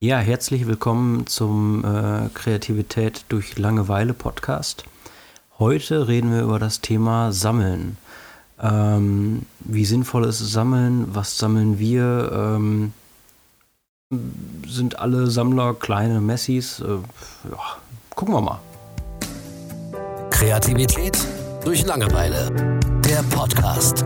[0.00, 4.84] Ja, herzlich willkommen zum äh, Kreativität durch Langeweile Podcast.
[5.58, 7.98] Heute reden wir über das Thema Sammeln.
[8.62, 11.12] Ähm, wie sinnvoll ist Sammeln?
[11.16, 12.30] Was sammeln wir?
[12.32, 12.92] Ähm,
[14.68, 16.78] sind alle Sammler kleine Messis?
[16.78, 16.98] Äh,
[17.50, 17.58] ja,
[18.14, 18.60] gucken wir mal.
[20.30, 21.18] Kreativität
[21.64, 22.78] durch Langeweile.
[23.04, 24.04] Der Podcast.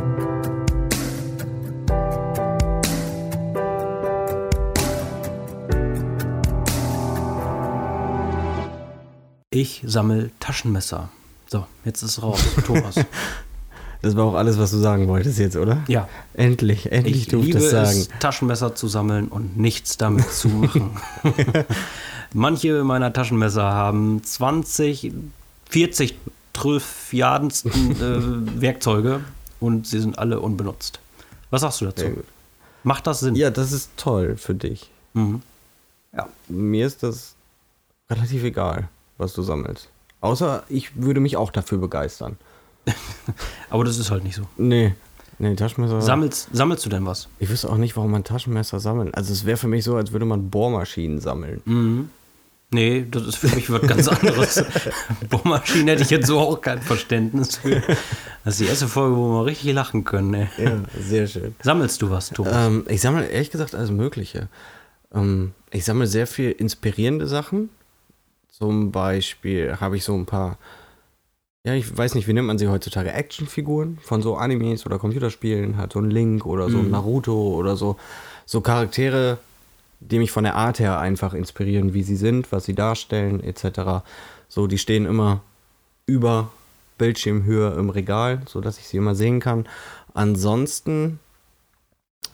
[9.63, 11.09] Ich sammle Taschenmesser.
[11.49, 12.97] So, jetzt ist es raus, Thomas.
[14.05, 15.85] Das war auch alles, was du sagen wolltest jetzt, oder?
[15.87, 16.09] Ja.
[16.35, 18.01] Endlich, endlich Ich durfte liebe ich das sagen.
[18.01, 20.91] es, Taschenmesser zu sammeln und nichts damit zu machen.
[22.35, 25.13] Manche meiner Taschenmesser haben 20,
[25.71, 26.17] 40
[26.53, 29.21] trillfiadensten äh, Werkzeuge
[29.61, 30.99] und sie sind alle unbenutzt.
[31.51, 32.07] Was sagst du dazu?
[32.07, 32.25] Gut.
[32.83, 33.37] Macht das Sinn?
[33.37, 34.91] Ja, das ist toll für dich.
[35.15, 35.43] Mhm.
[36.13, 36.27] Ja.
[36.49, 37.37] Mir ist das
[38.11, 38.89] relativ egal,
[39.23, 39.89] was du sammelst.
[40.21, 42.37] Außer ich würde mich auch dafür begeistern.
[43.71, 44.43] Aber das ist halt nicht so.
[44.57, 44.95] Nee,
[45.39, 46.03] nee, Taschenmesser.
[46.03, 47.29] Sammelst, sammelst du denn was?
[47.39, 49.15] ich wüsste auch nicht, warum man Taschenmesser sammelt.
[49.15, 51.63] Also es wäre für mich so, als würde man Bohrmaschinen sammeln.
[51.65, 52.11] Mhm.
[52.75, 54.65] Nee, das ist für mich was ganz anderes.
[55.29, 57.83] Bohrmaschinen hätte ich jetzt so auch kein Verständnis für.
[58.45, 60.33] Das ist die erste Folge, wo wir richtig lachen können.
[60.33, 60.49] Ey.
[60.57, 61.55] Ja, sehr schön.
[61.63, 62.55] Sammelst du was, Thomas?
[62.55, 64.49] Ähm, ich sammle ehrlich gesagt alles Mögliche.
[65.15, 67.69] Ähm, ich sammle sehr viel inspirierende Sachen.
[68.53, 70.59] Zum Beispiel habe ich so ein paar,
[71.65, 73.11] ja, ich weiß nicht, wie nennt man sie heutzutage?
[73.13, 76.91] Actionfiguren von so Animes oder Computerspielen, halt so ein Link oder so ein Mhm.
[76.91, 77.97] Naruto oder so.
[78.45, 79.39] So Charaktere,
[80.01, 84.05] die mich von der Art her einfach inspirieren, wie sie sind, was sie darstellen, etc.
[84.49, 85.41] So, die stehen immer
[86.05, 86.51] über
[86.99, 89.67] Bildschirmhöhe im Regal, sodass ich sie immer sehen kann.
[90.13, 91.21] Ansonsten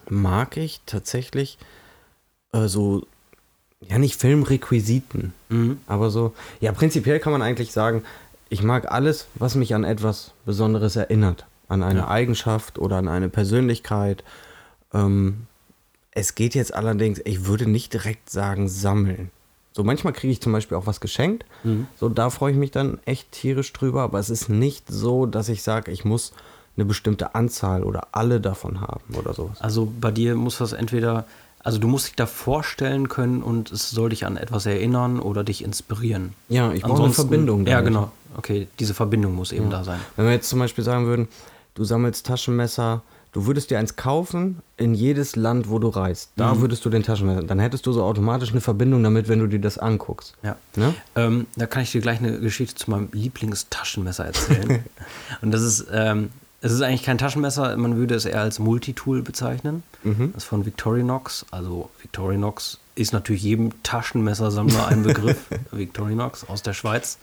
[0.09, 1.59] mag ich tatsächlich
[2.53, 3.07] äh, so,
[3.81, 5.79] ja nicht Filmrequisiten, Mhm.
[5.87, 8.03] aber so, ja prinzipiell kann man eigentlich sagen,
[8.49, 11.45] ich mag alles, was mich an etwas Besonderes erinnert.
[11.69, 12.09] An eine Ja.
[12.09, 14.25] Eigenschaft oder an eine Persönlichkeit.
[14.95, 15.47] Ähm,
[16.13, 19.31] es geht jetzt allerdings, ich würde nicht direkt sagen sammeln.
[19.75, 21.45] So manchmal kriege ich zum Beispiel auch was geschenkt.
[21.63, 21.87] Mhm.
[21.95, 24.03] So da freue ich mich dann echt tierisch drüber.
[24.03, 26.33] Aber es ist nicht so, dass ich sage, ich muss
[26.77, 29.61] eine bestimmte Anzahl oder alle davon haben oder sowas.
[29.61, 31.27] Also bei dir muss das entweder,
[31.69, 35.45] also du musst dich da vorstellen können und es soll dich an etwas erinnern oder
[35.45, 36.33] dich inspirieren.
[36.49, 37.67] Ja, ich brauche eine Verbindung.
[37.67, 37.93] Ja, damit.
[37.93, 38.11] genau.
[38.39, 40.01] Okay, diese Verbindung muss eben da sein.
[40.17, 41.29] Wenn wir jetzt zum Beispiel sagen würden,
[41.75, 43.03] du sammelst Taschenmesser,
[43.33, 46.31] du würdest dir eins kaufen in jedes Land, wo du reist.
[46.37, 46.63] Da Mhm.
[46.63, 47.43] würdest du den Taschenmesser.
[47.43, 50.37] Dann hättest du so automatisch eine Verbindung damit, wenn du dir das anguckst.
[50.43, 50.57] Ja.
[50.75, 50.95] Ne?
[51.17, 54.83] Ähm, da kann ich dir gleich eine Geschichte zu meinem Lieblingstaschenmesser erzählen.
[55.43, 56.31] und das ist, ähm,
[56.61, 59.83] es ist eigentlich kein Taschenmesser, man würde es eher als Multitool bezeichnen.
[60.03, 60.33] Mhm.
[60.35, 61.47] Das ist von Victorinox.
[61.51, 65.39] Also Victorinox ist natürlich jedem Taschenmessersammler ein Begriff.
[65.71, 67.19] Victorinox aus der Schweiz.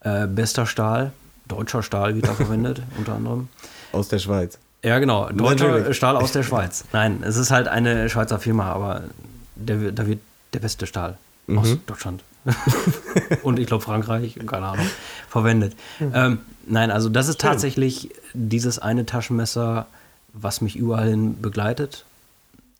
[0.00, 1.12] Äh, bester Stahl,
[1.48, 3.48] deutscher Stahl wird da verwendet, unter anderem.
[3.92, 4.58] Aus der Schweiz.
[4.84, 5.28] Ja, genau.
[5.30, 5.96] Deutscher Natürlich.
[5.96, 6.84] Stahl aus der Schweiz.
[6.92, 9.02] Nein, es ist halt eine Schweizer Firma, aber
[9.56, 10.20] da wird
[10.52, 11.18] der beste Stahl
[11.48, 11.80] aus Mhm.
[11.86, 12.22] Deutschland
[13.42, 14.86] und ich glaube Frankreich, keine Ahnung,
[15.28, 15.74] verwendet.
[16.00, 19.86] Ähm, nein, also das ist tatsächlich dieses eine Taschenmesser,
[20.32, 22.04] was mich überall hin begleitet.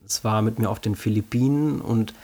[0.07, 2.15] Es war mit mir auf den Philippinen und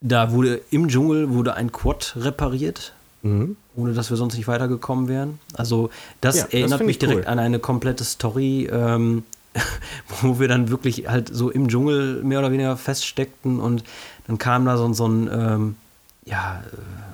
[0.00, 2.92] da wurde im Dschungel wurde ein Quad repariert
[3.24, 3.56] Mhm.
[3.74, 5.38] ohne dass wir sonst nicht weitergekommen wären.
[5.54, 5.88] Also
[6.20, 7.26] das Ja, das erinnert find mich ich direkt cool.
[7.32, 9.24] an eine komplette Story, ähm,
[10.22, 13.84] wo wir dann wirklich halt so im Dschungel mehr oder weniger feststeckten und
[14.26, 15.76] dann kam da so, so ein ähm,
[16.24, 17.13] ja, äh,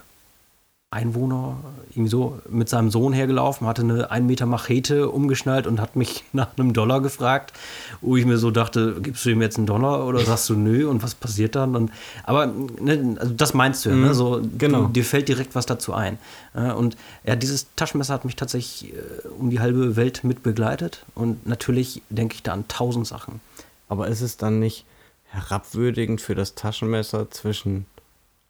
[0.93, 1.57] Einwohner
[1.91, 6.25] irgendwie so mit seinem Sohn hergelaufen, hatte eine 1 Meter Machete umgeschnallt und hat mich
[6.33, 7.53] nach einem Dollar gefragt,
[8.01, 10.89] wo ich mir so dachte, gibst du ihm jetzt einen Dollar oder sagst du nö
[10.89, 11.77] und was passiert dann?
[11.77, 11.93] Und,
[12.25, 14.09] aber ne, also das meinst du ja, ne?
[14.09, 14.83] Mhm, so, genau.
[14.83, 16.19] du, dir fällt direkt was dazu ein.
[16.55, 21.47] Und ja, dieses Taschenmesser hat mich tatsächlich äh, um die halbe Welt mit begleitet und
[21.47, 23.41] natürlich denke ich da an tausend Sachen.
[23.89, 24.85] Aber ist es dann nicht
[25.31, 27.87] herabwürdigend für das Taschenmesser zwischen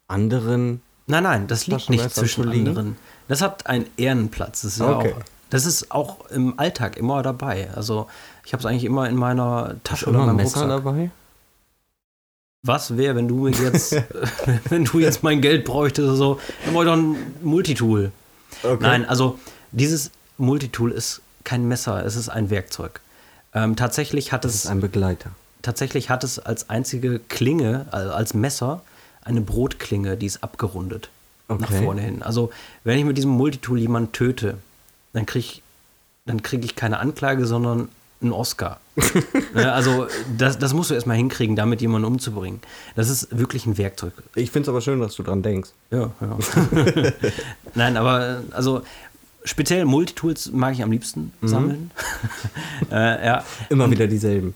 [0.07, 0.81] anderen?
[1.11, 2.97] Nein, nein, das liegt nicht zwischen anderen.
[3.27, 4.61] Das hat einen Ehrenplatz.
[4.61, 5.13] Das ist, ja Okay.
[5.13, 7.69] auch, das ist auch im Alltag immer dabei.
[7.75, 8.07] Also
[8.45, 10.83] ich habe es eigentlich immer in meiner Tasche oder meinem Messer Rucksack.
[10.85, 11.11] dabei?
[12.63, 13.93] Was wäre, wenn du jetzt,
[14.69, 18.11] wenn du jetzt mein Geld bräuchtest oder so, dann brauche ich doch ein Multitool.
[18.63, 18.77] Okay.
[18.81, 19.39] Nein, also
[19.71, 23.01] dieses Multitool ist kein Messer, es ist ein Werkzeug.
[23.53, 25.31] Ähm, tatsächlich hat Das es ist ein Begleiter.
[25.61, 28.81] tatsächlich hat es als einzige Klinge, also als Messer,
[29.23, 31.09] eine Brotklinge, die ist abgerundet
[31.47, 31.83] nach Okay.
[31.83, 32.23] vorne hin.
[32.23, 32.49] Also
[32.83, 34.57] wenn ich mit diesem Multitool jemanden töte,
[35.13, 35.61] dann kriege ich,
[36.25, 37.89] dann krieg ich keine Anklage, sondern
[38.21, 38.79] einen Oscar.
[39.53, 40.07] Ne, also
[40.37, 42.61] das, das musst du erstmal hinkriegen, damit jemanden umzubringen.
[42.95, 44.13] Das ist wirklich ein Werkzeug.
[44.35, 45.71] Ich finde es aber schön, dass du dran denkst.
[45.89, 46.37] Ja, ja.
[47.75, 48.81] Nein, aber also
[49.43, 51.91] speziell Multitools mag ich am liebsten sammeln.
[52.91, 53.43] äh, ja.
[53.69, 54.55] Immer wieder dieselben.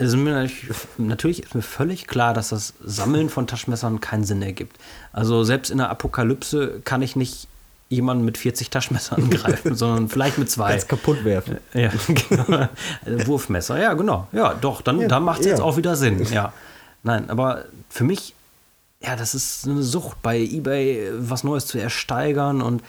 [0.00, 4.22] Es ist mir natürlich, natürlich ist mir völlig klar, dass das Sammeln von Taschenmessern keinen
[4.22, 4.76] Sinn ergibt.
[5.12, 7.48] Also selbst in der Apokalypse kann ich nicht
[7.88, 10.66] jemanden mit 40 Taschenmessern angreifen, sondern vielleicht mit zwei.
[10.72, 11.58] Als kaputt werfen.
[11.74, 11.90] Ja,
[12.28, 12.68] genau.
[13.04, 14.28] Also Wurfmesser, ja, genau.
[14.30, 15.64] Ja, doch, dann, Ja, dann macht es jetzt ja.
[15.64, 16.24] auch wieder Sinn.
[16.30, 16.52] Ja.
[17.02, 18.34] Nein, aber für mich,
[19.00, 22.82] ja, das ist eine Sucht, bei Ebay was Neues zu ersteigern und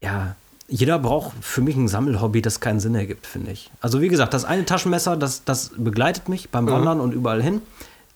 [0.00, 0.36] ja,
[0.68, 3.70] jeder braucht für mich ein Sammelhobby, das keinen Sinn ergibt, finde ich.
[3.80, 7.62] Also wie gesagt, das eine Taschenmesser, das, das begleitet mich beim Wandern und überall hin,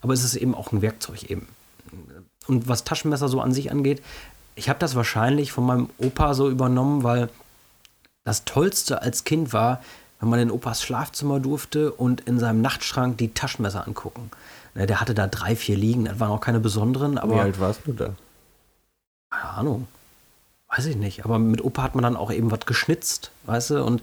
[0.01, 1.47] aber es ist eben auch ein Werkzeug eben.
[2.47, 4.01] Und was Taschenmesser so an sich angeht,
[4.55, 7.29] ich habe das wahrscheinlich von meinem Opa so übernommen, weil
[8.25, 9.81] das Tollste als Kind war,
[10.19, 14.29] wenn man in Opas Schlafzimmer durfte und in seinem Nachtschrank die Taschenmesser angucken.
[14.75, 17.59] Ne, Der hatte da drei, vier liegen, das waren auch keine besonderen, Wie aber alt
[17.59, 18.09] warst du da?
[19.31, 19.87] keine Ahnung.
[20.75, 21.25] Weiß ich nicht.
[21.25, 23.83] Aber mit Opa hat man dann auch eben was geschnitzt, weißt du?
[23.83, 24.01] Und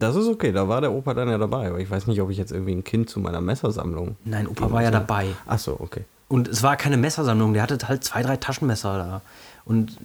[0.00, 2.30] Das ist okay, da war der Opa dann ja dabei, aber ich weiß nicht, ob
[2.30, 4.16] ich jetzt irgendwie ein Kind zu meiner Messersammlung.
[4.24, 5.26] nein, Opa war ja dabei.
[5.46, 6.04] Ach so, okay.
[6.28, 9.20] Und es war keine Messersammlung, der hatte halt zwei, drei Taschenmesser da.
[9.64, 9.96] Und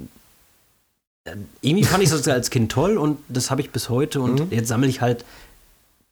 [1.26, 4.22] äh, irgendwie fand ich das als Kind toll und das habe ich bis heute.
[4.22, 4.48] Und Mhm.
[4.52, 5.26] jetzt sammle ich halt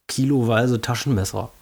[0.07, 1.51] kiloweise Taschenmesser.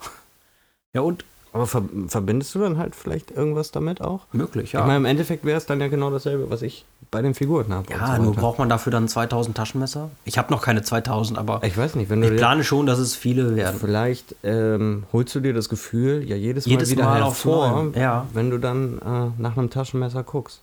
[0.92, 4.26] Ja, und Aber ver verbindest du dann halt vielleicht irgendwas damit auch?
[4.32, 4.80] möglich, ja.
[4.80, 7.72] Ich meine, im Endeffekt wäre es dann ja genau dasselbe, was ich bei den Figuren
[7.72, 7.90] habe.
[7.90, 10.10] ja, nur braucht man dafür dann 2000 Taschenmesser.
[10.24, 12.98] Ich habe noch keine 2000, aber Ich weiß nicht, wenn du ich plane schon, dass
[12.98, 13.80] es viele werden.
[13.80, 18.26] Vielleicht ähm, holst du dir das Gefühl ja jedes, Jedes Mal wieder Mal hervor, ja.
[18.32, 20.60] wenn du dann äh, nach einem Taschenmesser guckst.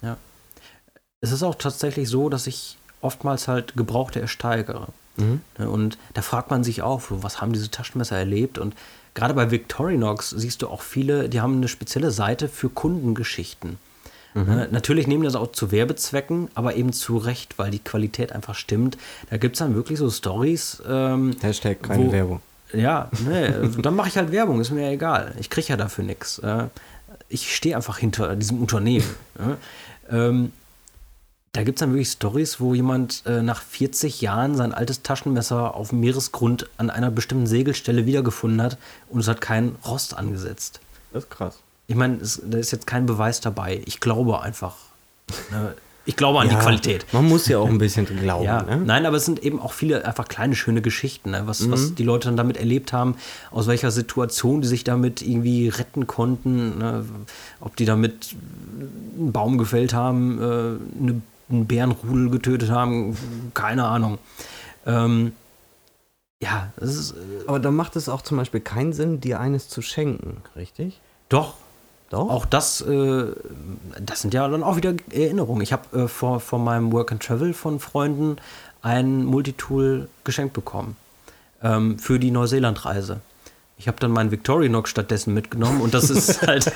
[1.20, 4.88] Es ist auch tatsächlich so, dass ich oftmals halt Gebrauchte ersteigere.
[5.18, 5.42] Mhm.
[5.58, 8.58] Ne, Und da fragt man sich auch, so, was haben diese Taschenmesser erlebt?
[8.58, 8.76] Und
[9.14, 13.80] gerade bei Victorinox siehst du auch viele, die haben eine spezielle Seite für Kundengeschichten.
[14.34, 18.54] Ne, Natürlich nehmen das auch zu Werbezwecken, aber eben zu Recht, weil die Qualität einfach
[18.56, 18.98] stimmt.
[19.32, 20.82] Da gibt es dann wirklich so Stories.
[20.88, 22.42] Ähm, Hashtag keine Wo- Werbung.
[22.72, 25.34] ja, ne, dann mache ich halt Werbung, ist mir ja egal.
[25.40, 26.40] Ich kriege ja dafür nichts.
[27.30, 29.06] Ich stehe einfach hinter diesem Unternehmen.
[29.40, 29.58] ja.
[30.10, 30.54] Ähm,
[31.52, 35.74] da gibt es dann wirklich Stories, wo jemand äh, nach 40 Jahren sein altes Taschenmesser
[35.76, 38.78] auf dem Meeresgrund an einer bestimmten Segelstelle wiedergefunden hat
[39.10, 40.80] und es hat keinen Rost angesetzt.
[41.12, 41.60] Das ist krass.
[41.88, 43.82] Ich meine, da ist jetzt kein Beweis dabei.
[43.86, 44.76] Ich glaube einfach.
[45.52, 45.74] Ne?
[46.06, 47.06] Ich glaube an die Ja, Qualität.
[47.12, 48.46] Man muss ja auch ein bisschen glauben.
[48.46, 48.78] Ja, ne?
[48.78, 51.44] nein, aber es sind eben auch viele einfach kleine, schöne Geschichten, ne?
[51.46, 51.72] was, Mhm.
[51.72, 53.16] was die Leute dann damit erlebt haben,
[53.52, 57.04] aus welcher Situation die sich damit irgendwie retten konnten, ne?
[57.60, 58.36] ob die damit
[59.18, 60.44] einen Baum gefällt haben, äh,
[61.02, 63.18] eine, einen Bärenrudel getötet haben,
[63.54, 64.18] keine Ahnung.
[64.86, 65.34] Ähm,
[66.42, 67.16] ja, es ist äh,
[67.48, 71.00] Aber dann macht es auch zum Beispiel keinen Sinn, dir eines zu schenken, richtig?
[71.30, 71.56] doch.
[72.10, 72.30] Doch.
[72.30, 73.26] Auch das, äh,
[74.00, 75.62] das sind ja dann auch wieder Erinnerungen.
[75.62, 78.38] Ich habe äh, vor, vor meinem Work and Travel von Freunden
[78.82, 80.96] ein Multitool geschenkt bekommen
[81.62, 83.20] ähm, für die Neuseeland-Reise.
[83.80, 86.72] Ich habe dann meinen Victorinox stattdessen mitgenommen und das ist halt,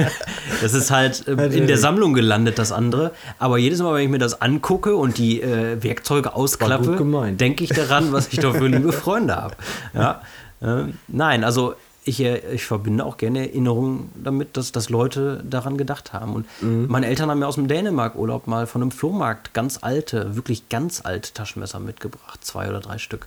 [0.60, 3.12] das ist halt äh, in der Sammlung gelandet, das andere.
[3.38, 6.96] Aber jedes Mal, wenn ich mir das angucke und die äh, Werkzeuge ausklappe,
[7.36, 9.54] denke ich daran, was ich doch für liebe Freunde habe.
[9.94, 10.22] Ja?
[10.60, 11.74] Ähm, nein, also
[12.04, 16.34] ich, äh, ich verbinde auch gerne Erinnerungen damit, dass, dass Leute daran gedacht haben.
[16.34, 16.46] Und
[16.88, 21.00] meine Eltern haben mir aus dem Dänemark-Urlaub mal von einem Flohmarkt ganz alte, wirklich ganz
[21.04, 23.26] alte Taschenmesser mitgebracht, zwei oder drei Stück.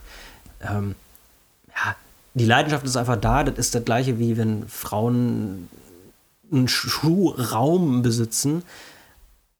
[0.60, 0.94] Ähm,
[1.68, 1.96] ja,
[2.34, 3.44] die Leidenschaft ist einfach da.
[3.44, 5.68] Das ist das gleiche wie wenn Frauen
[6.52, 8.62] einen Schuhraum besitzen.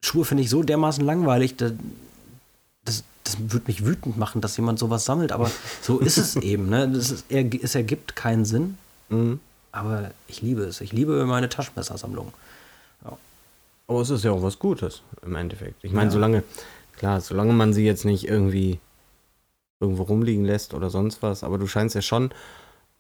[0.05, 1.71] Schuhe finde ich so dermaßen langweilig, da-
[2.85, 5.51] das, das würde mich wütend machen, dass jemand sowas sammelt, aber
[5.83, 6.69] so ist es eben.
[6.69, 6.89] Ne?
[6.89, 9.41] Das ist, es ergibt keinen Sinn, Mhm.
[9.73, 10.81] aber ich liebe es.
[10.81, 12.33] Ich liebe meine Taschenmessersammlung.
[13.89, 15.85] Aber es ist ja auch was Gutes im Endeffekt.
[15.85, 16.11] Ich meine, Ja.
[16.13, 16.43] solange,
[16.97, 18.81] klar, solange man sie jetzt nicht irgendwie
[19.79, 22.31] irgendwo rumliegen lässt oder sonst was, aber du scheinst ja schon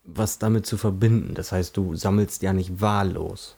[0.04, 1.34] was damit zu verbinden.
[1.34, 3.56] Das heißt, du sammelst ja nicht wahllos.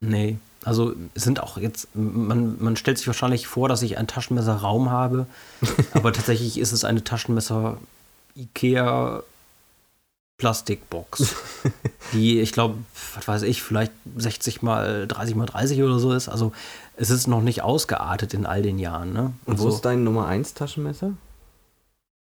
[0.00, 4.08] Nee, also es sind auch jetzt, man, man stellt sich wahrscheinlich vor, dass ich einen
[4.08, 5.26] Taschenmesserraum habe,
[5.94, 7.78] aber tatsächlich ist es eine Taschenmesser
[8.34, 9.22] Ikea
[10.38, 11.34] Plastikbox,
[12.12, 12.76] die ich glaube,
[13.14, 16.28] was weiß ich, vielleicht 60 mal 30 mal 30 oder so ist.
[16.28, 16.52] Also
[16.96, 19.12] es ist noch nicht ausgeartet in all den Jahren.
[19.12, 19.32] Ne?
[19.46, 21.12] Und wo Also, ist dein Nummer 1 Taschenmesser?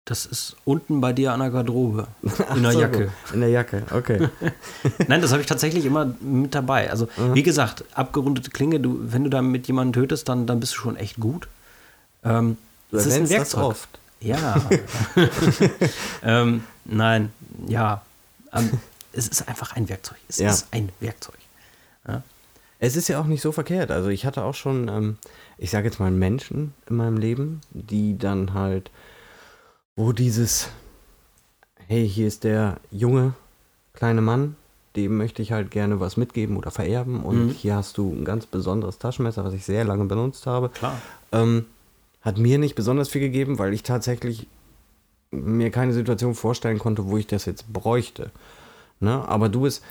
[0.05, 2.09] das ist unten bei dir an der Garderobe,
[2.57, 3.13] in der so, Jacke.
[3.33, 4.29] In der Jacke, okay.
[5.07, 6.91] Nein, das habe ich tatsächlich immer mit dabei.
[6.91, 7.35] Also, Mhm.
[7.37, 10.79] wie gesagt, abgerundete Klinge, du, wenn du da mit jemandem tötest, dann, dann bist du
[10.79, 11.47] schon echt gut.
[12.25, 12.57] Ähm,
[12.91, 13.65] Du es ist ein erwähnst das Werkzeug.
[13.65, 13.89] oft.
[14.23, 14.61] Ja.
[16.23, 17.33] ähm, nein,
[17.67, 18.03] ja.
[18.53, 18.71] Ähm,
[19.13, 20.19] es ist einfach ein Werkzeug.
[20.29, 20.51] Es Ja.
[20.51, 21.37] ist ein Werkzeug.
[22.85, 23.93] Es ist ja auch nicht so verkehrt.
[23.93, 25.17] Also ich hatte auch schon, ähm,
[25.57, 28.91] ich sage jetzt mal Menschen in meinem Leben, die dann halt,
[29.95, 30.69] wo dieses,
[31.87, 33.35] hey, hier ist der junge
[33.95, 34.57] kleine Mann,
[34.97, 37.51] dem möchte ich halt gerne was mitgeben oder vererben und Mhm.
[37.51, 40.69] hier hast du ein ganz besonderes Taschenmesser, was ich sehr lange benutzt habe.
[40.71, 41.01] Klar.
[41.31, 41.67] Ähm,
[42.23, 44.47] hat mir nicht besonders viel gegeben, weil ich tatsächlich
[45.31, 48.31] mir keine Situation vorstellen konnte, wo ich das jetzt bräuchte.
[49.01, 49.27] Ne?
[49.29, 49.83] Aber du bist,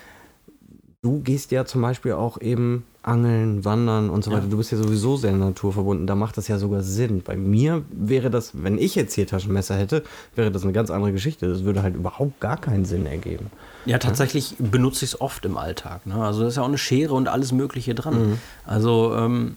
[1.02, 4.36] du gehst ja zum Beispiel auch eben angeln, wandern und so Ja.
[4.36, 4.46] weiter.
[4.46, 6.06] Du bist ja sowieso sehr naturverbunden.
[6.06, 7.20] Da macht das ja sogar Sinn.
[7.22, 10.04] Bei mir wäre das, wenn ich jetzt hier Taschenmesser hätte,
[10.36, 11.48] wäre das eine ganz andere Geschichte.
[11.48, 13.50] Das würde halt überhaupt gar keinen Sinn ergeben.
[13.84, 16.06] Ja, tatsächlich benutze ich es oft im Alltag.
[16.06, 16.14] Ne?
[16.14, 18.30] Also da ist ja auch eine Schere und alles Mögliche dran.
[18.30, 18.38] Mhm.
[18.64, 19.56] Also ähm,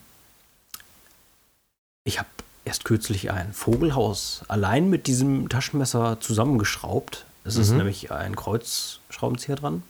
[2.03, 2.27] ich habe
[2.65, 7.25] erst kürzlich ein Vogelhaus allein mit diesem Taschenmesser zusammengeschraubt.
[7.43, 7.77] Es ist Mhm.
[7.77, 9.84] nämlich ein Kreuzschraubenzieher dran.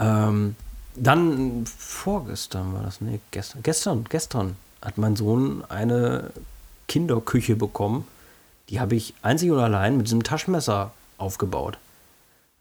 [0.00, 0.56] Ähm,
[0.96, 6.30] dann vorgestern war das, nee, gestern, gestern, gestern hat mein Sohn eine
[6.88, 8.06] Kinderküche bekommen.
[8.68, 11.78] Die habe ich einzig und allein mit diesem Taschenmesser aufgebaut.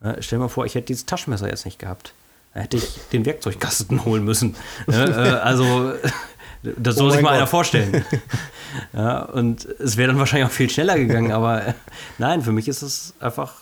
[0.02, 2.14] Äh, stell dir mal vor, ich hätte dieses Taschenmesser jetzt nicht gehabt.
[2.54, 4.56] Da hätte ich den Werkzeugkasten holen müssen.
[4.88, 5.94] äh, äh, also,
[6.78, 7.50] das soll Oh sich mein mal einer Gott.
[7.50, 8.04] vorstellen.
[8.94, 11.74] ja, und es wäre dann wahrscheinlich auch viel schneller gegangen, aber äh,
[12.18, 13.54] nein, für mich ist es einfach,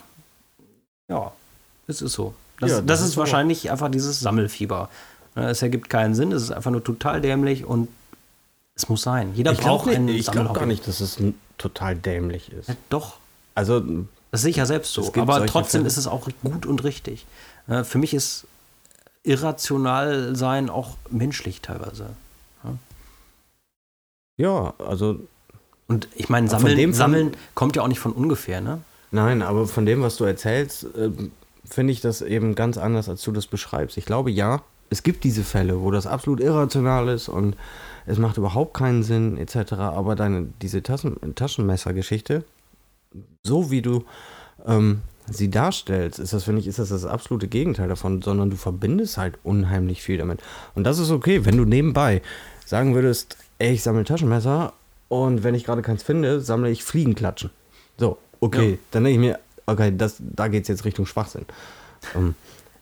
[1.10, 1.32] ja,
[1.88, 2.34] es ist so.
[2.60, 3.20] Das, Ja, das, das ist, ist so.
[3.20, 4.90] wahrscheinlich einfach dieses Sammelfieber.
[5.36, 7.90] Es ergibt keinen Sinn, es ist einfach nur total dämlich und
[8.76, 9.34] es muss sein.
[9.36, 10.60] Jeder Ich glaube braucht einen ich glaub Sammelhobby.
[10.60, 11.18] gar nicht, dass es
[11.58, 12.70] total dämlich ist.
[12.70, 13.18] Ja, doch,
[13.54, 13.84] Also,
[14.32, 15.14] das sehe ich ja selbst so.
[15.16, 15.88] Aber trotzdem Fälle.
[15.88, 17.26] ist es auch gut und richtig.
[17.84, 18.46] Für mich ist
[19.24, 22.08] irrational sein auch menschlich teilweise.
[24.38, 25.20] Ja, also
[25.88, 28.80] Und ich meine, sammeln, von- sammeln kommt ja auch nicht von ungefähr, ne?
[29.12, 31.32] Nein, aber von dem, was du erzählst, ähm,
[31.63, 33.98] finde ich das eben ganz anders, als du das beschreibst.
[33.98, 37.56] Ich glaube, ja, es gibt diese Fälle, wo das absolut irrational ist und
[38.06, 39.74] es macht überhaupt keinen Sinn, etc.
[39.74, 42.44] Aber deine, diese Taschen, Taschenmessergeschichte,
[43.44, 44.04] so wie du
[44.68, 45.01] ähm,
[45.32, 49.18] sie darstellst, ist das, finde ich, ist das das absolute Gegenteil davon, sondern du verbindest
[49.18, 50.42] halt unheimlich viel damit.
[50.75, 52.22] Und das ist okay, wenn du nebenbei
[52.65, 54.74] sagen würdest, ey, ich sammle Taschenmesser
[55.10, 57.50] und wenn ich gerade keins finde, sammle ich Fliegenklatschen.
[57.98, 58.78] So, okay, Ja.
[58.92, 61.46] dann denke ich mir, okay, das, da geht es jetzt Richtung Schwachsinn.
[62.16, 62.36] Ähm,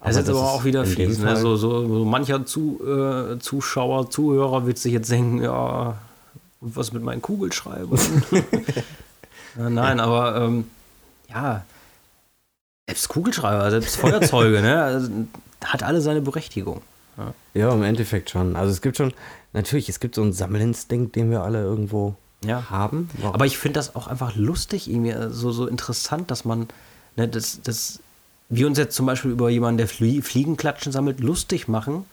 [0.03, 1.19] Das ist aber auch wieder fies.
[1.19, 1.35] Ne?
[1.37, 5.97] So, so, so mancher Zu, äh, Zuschauer, Zuhörer wird sich jetzt denken, ja,
[6.59, 7.99] und was mit meinen Kugelschreibern?
[9.57, 10.65] ja, nein, aber ähm,
[11.29, 11.63] ja,
[12.87, 14.81] selbst Kugelschreiber, selbst Feuerzeuge, ne?
[14.83, 15.09] Also,
[15.63, 16.81] hat alle seine Berechtigung.
[17.53, 18.55] Ja, im Endeffekt schon.
[18.55, 19.13] Also es gibt schon,
[19.53, 22.69] natürlich, es gibt so einen Sammelinstinkt, den wir alle irgendwo Ja.
[22.69, 23.09] haben.
[23.19, 23.35] Warum?
[23.35, 26.67] Aber ich finde das auch einfach lustig, irgendwie äh, so, so interessant, dass man,
[27.15, 27.99] ne, das, das,
[28.49, 32.05] wir uns jetzt zum Beispiel über jemanden, der Flie Fliegenklatschen sammelt, lustig machen.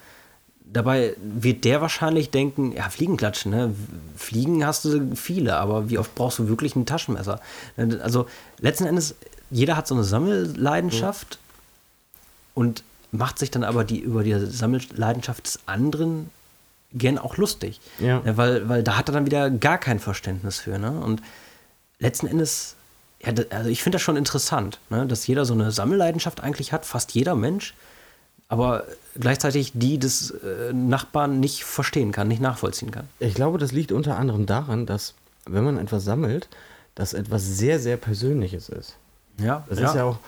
[0.73, 3.75] Dabei wird der wahrscheinlich denken, ja, Fliegenklatschen, ne?
[4.17, 7.41] Fliegen hast du viele, aber wie oft brauchst du wirklich ein Taschenmesser?
[7.77, 8.27] Also
[8.61, 9.17] letzten Endes,
[9.51, 11.41] jeder hat so eine Sammelleidenschaft
[12.55, 16.31] und macht sich dann aber die über die Sammelleidenschaft des anderen
[16.93, 17.81] gern auch lustig.
[17.99, 18.23] Ja.
[18.25, 20.79] Ja, weil, weil da hat er dann wieder gar kein Verständnis für.
[20.79, 20.91] Ne?
[20.91, 21.23] Und
[21.99, 22.77] letzten Endes,
[23.25, 25.07] ja, also ich finde das schon interessant, ne?
[25.07, 27.75] dass jeder so eine Sammelleidenschaft eigentlich hat, fast jeder Mensch,
[28.49, 28.85] aber
[29.19, 33.09] gleichzeitig die des äh, Nachbarn nicht verstehen kann, nicht nachvollziehen kann.
[33.21, 35.15] Ich glaube, das liegt unter anderem daran, dass,
[35.47, 36.49] wenn man etwas sammelt,
[36.97, 38.97] das etwas sehr, sehr Persönliches ist.
[39.39, 40.19] Ja, Das ist ja auch,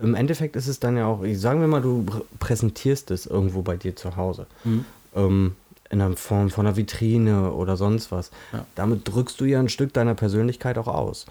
[0.00, 3.62] im Endeffekt ist es dann ja auch, sagen wir mal, du pr- präsentierst es irgendwo
[3.62, 4.46] bei dir zu Hause.
[4.64, 4.84] Mhm.
[5.14, 5.56] Ähm,
[5.88, 8.30] in der Form von einer Vitrine oder sonst was.
[8.52, 8.66] Ja.
[8.74, 11.26] Damit drückst du ja ein Stück deiner Persönlichkeit auch aus.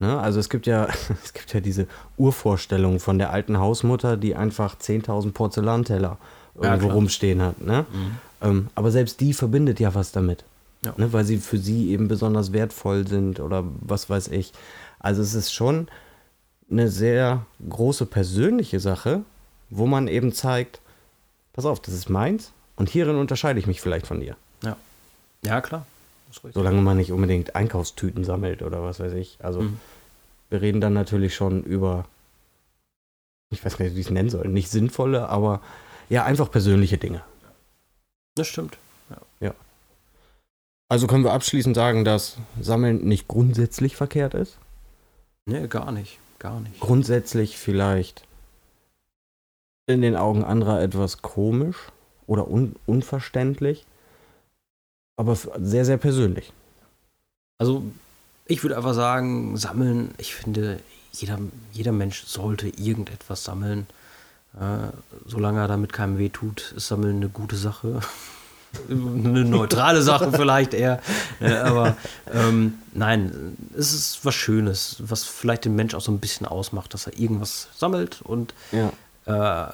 [0.00, 0.16] Ne?
[0.18, 0.86] Also es gibt ja,
[1.24, 6.18] es gibt ja diese Urvorstellung von der alten Hausmutter, die einfach 10.000 Porzellanteller
[6.54, 6.94] Ja, irgendwo klar.
[6.96, 7.60] rumstehen hat.
[7.60, 7.84] Ne?
[8.40, 10.44] Ähm, aber selbst die verbindet ja was damit.
[10.82, 10.94] Ja.
[10.96, 11.12] Ne?
[11.12, 14.52] Weil sie für sie eben besonders wertvoll sind oder was weiß ich.
[15.00, 15.88] Also es ist schon
[16.70, 19.22] eine sehr große persönliche Sache,
[19.70, 20.80] wo man eben zeigt,
[21.52, 24.36] pass auf, das ist meins und hierin unterscheide ich mich vielleicht von dir.
[24.62, 24.76] ja.
[25.44, 25.86] ja, klar.
[26.52, 29.38] Solange man nicht unbedingt Einkaufstüten sammelt oder was weiß ich.
[29.42, 29.80] Also Mhm.
[30.50, 32.04] wir reden dann natürlich schon über,
[33.50, 35.62] ich weiß gar nicht, wie ich es nennen soll, nicht sinnvolle, aber
[36.10, 37.22] ja, einfach persönliche Dinge.
[38.34, 38.76] Das stimmt.
[40.90, 44.56] Also können wir abschließend sagen, dass Sammeln nicht grundsätzlich verkehrt ist.
[45.48, 46.18] Nee, gar nicht.
[46.38, 46.78] Gar nicht.
[46.78, 48.22] Grundsätzlich vielleicht
[49.86, 51.76] in den Augen anderer etwas komisch
[52.26, 53.86] oder un unverständlich,
[55.16, 56.52] aber sehr, sehr persönlich.
[57.56, 57.82] Also
[58.44, 60.80] ich würde einfach sagen, sammeln, ich finde,
[61.12, 61.38] jeder,
[61.72, 63.86] jeder Mensch sollte irgendetwas sammeln.
[64.54, 64.92] Äh,
[65.24, 68.00] solange er damit keinem weh tut, ist Sammeln eine gute Sache.
[68.90, 71.00] Eine neutrale Sache vielleicht eher.
[71.64, 71.96] Aber
[72.32, 76.94] ähm, nein, es ist was Schönes, was vielleicht den Mensch auch so ein bisschen ausmacht,
[76.94, 78.92] dass er irgendwas sammelt und Ja.
[79.66, 79.72] äh,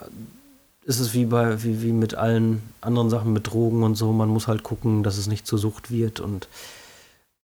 [0.86, 4.28] ist es wie bei wie, wie mit allen anderen Sachen mit Drogen und so, man
[4.28, 6.46] muss halt gucken, dass es nicht zur Sucht wird und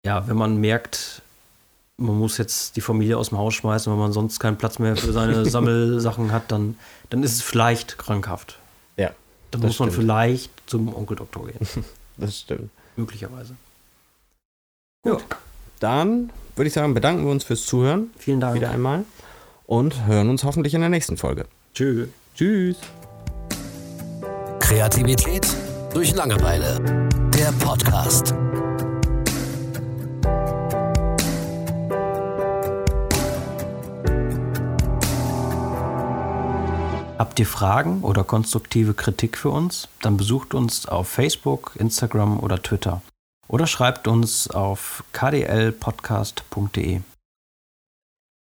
[0.04, 1.22] ja, wenn man merkt,
[1.96, 4.96] man muss jetzt die Familie aus dem Haus schmeißen, weil man sonst keinen Platz mehr
[4.96, 6.76] für seine Sammelsachen hat, dann,
[7.10, 8.58] dann ist es vielleicht krankhaft.
[9.52, 10.02] Ja, Dann das muss man stimmt.
[10.04, 11.84] vielleicht zum Onkeldoktor gehen,
[12.16, 12.70] das stimmt.
[12.96, 13.54] möglicherweise.
[15.02, 15.24] Gut.
[15.80, 18.54] Dann würde ich sagen, bedanken wir uns fürs Zuhören Vielen Dank.
[18.54, 19.04] wieder einmal
[19.66, 21.46] und hören uns hoffentlich in der nächsten Folge.
[21.74, 22.08] Tschüss.
[22.36, 22.76] Tschüss.
[24.60, 25.46] Kreativität
[25.94, 27.08] durch Langeweile.
[27.34, 28.34] Der Podcast.
[37.20, 39.88] Habt ihr Fragen oder konstruktive Kritik für uns?
[40.00, 43.02] Dann besucht uns auf Facebook, Instagram oder Twitter.
[43.46, 47.02] Oder schreibt uns auf kdlpodcast.de.